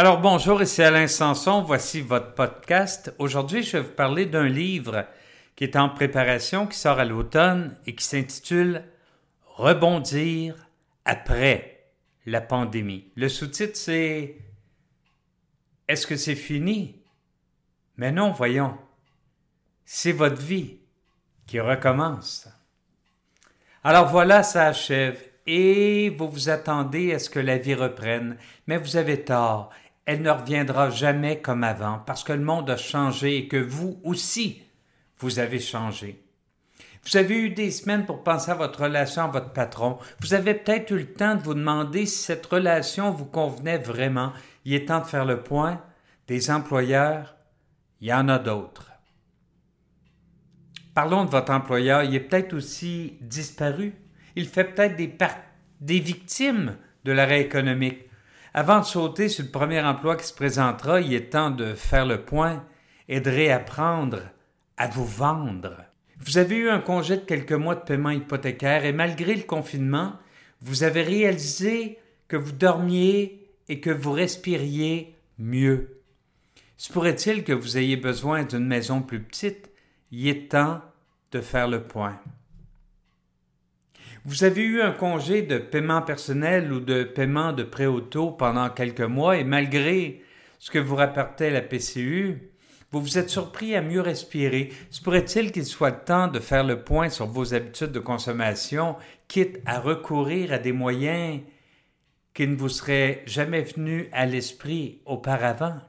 [0.00, 3.12] Alors bonjour, ici Alain Sanson, voici votre podcast.
[3.18, 5.04] Aujourd'hui, je vais vous parler d'un livre
[5.56, 8.84] qui est en préparation, qui sort à l'automne et qui s'intitule
[9.56, 10.54] Rebondir
[11.04, 11.90] après
[12.26, 13.10] la pandémie.
[13.16, 14.36] Le sous-titre, c'est
[15.88, 17.02] Est-ce que c'est fini?
[17.96, 18.78] Mais non, voyons.
[19.84, 20.78] C'est votre vie
[21.48, 22.48] qui recommence.
[23.82, 28.76] Alors voilà, ça achève et vous vous attendez à ce que la vie reprenne, mais
[28.76, 29.70] vous avez tort,
[30.08, 34.00] elle ne reviendra jamais comme avant, parce que le monde a changé et que vous
[34.02, 34.62] aussi,
[35.18, 36.24] vous avez changé.
[37.04, 39.98] Vous avez eu des semaines pour penser à votre relation à votre patron.
[40.20, 44.32] Vous avez peut-être eu le temps de vous demander si cette relation vous convenait vraiment.
[44.64, 45.80] Il est temps de faire le point.
[46.26, 47.36] Des employeurs,
[48.00, 48.90] il y en a d'autres.
[50.94, 52.02] Parlons de votre employeur.
[52.02, 53.94] Il est peut-être aussi disparu
[54.38, 55.12] il fait peut-être des,
[55.80, 58.07] des victimes de l'arrêt économique.
[58.60, 62.04] Avant de sauter sur le premier emploi qui se présentera, il est temps de faire
[62.04, 62.66] le point
[63.08, 64.18] et de réapprendre
[64.76, 65.76] à vous vendre.
[66.18, 70.14] Vous avez eu un congé de quelques mois de paiement hypothécaire et malgré le confinement,
[70.60, 76.00] vous avez réalisé que vous dormiez et que vous respiriez mieux.
[76.76, 79.70] Se pourrait-il que vous ayez besoin d'une maison plus petite?
[80.10, 80.82] Il est temps
[81.30, 82.18] de faire le point.
[84.28, 88.68] Vous avez eu un congé de paiement personnel ou de paiement de prêt auto pendant
[88.68, 90.22] quelques mois et malgré
[90.58, 92.50] ce que vous rapportait la PCU,
[92.90, 94.70] vous vous êtes surpris à mieux respirer.
[94.90, 98.96] Se pourrait-il qu'il soit temps de faire le point sur vos habitudes de consommation,
[99.28, 101.40] quitte à recourir à des moyens
[102.34, 105.80] qui ne vous seraient jamais venus à l'esprit auparavant?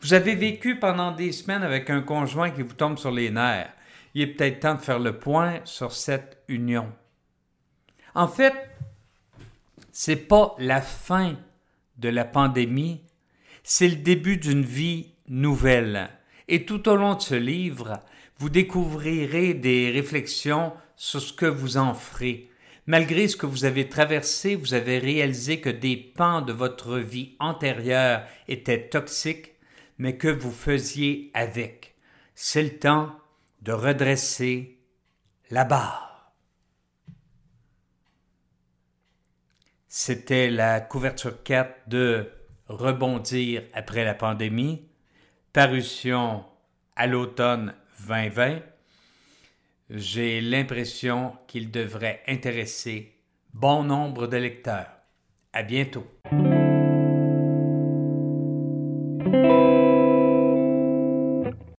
[0.00, 3.74] Vous avez vécu pendant des semaines avec un conjoint qui vous tombe sur les nerfs.
[4.14, 6.90] Il est peut-être temps de faire le point sur cette union.
[8.18, 8.52] En fait,
[9.92, 11.36] c'est pas la fin
[11.98, 13.00] de la pandémie,
[13.62, 16.10] c'est le début d'une vie nouvelle.
[16.48, 18.02] Et tout au long de ce livre,
[18.38, 22.50] vous découvrirez des réflexions sur ce que vous en ferez.
[22.88, 27.36] Malgré ce que vous avez traversé, vous avez réalisé que des pans de votre vie
[27.38, 29.52] antérieure étaient toxiques,
[29.96, 31.94] mais que vous faisiez avec.
[32.34, 33.12] C'est le temps
[33.62, 34.76] de redresser
[35.52, 36.07] la barre.
[39.90, 42.30] C'était la couverture 4 de
[42.68, 44.86] Rebondir après la pandémie,
[45.54, 46.44] parution
[46.94, 47.74] à l'automne
[48.06, 48.58] 2020.
[49.88, 53.14] J'ai l'impression qu'il devrait intéresser
[53.54, 54.90] bon nombre de lecteurs.
[55.54, 56.06] À bientôt.